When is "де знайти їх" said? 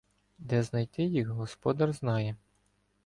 0.37-1.27